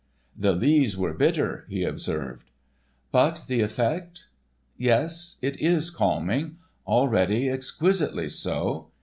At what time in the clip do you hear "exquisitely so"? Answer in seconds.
7.47-8.89